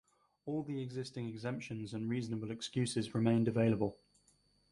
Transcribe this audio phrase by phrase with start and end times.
[0.47, 3.99] All the existing exemptions and reasonable excuses remained available.